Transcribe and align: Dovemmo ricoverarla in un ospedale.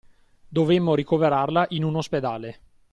Dovemmo 0.49 0.95
ricoverarla 0.95 1.67
in 1.69 1.83
un 1.83 1.97
ospedale. 1.97 2.59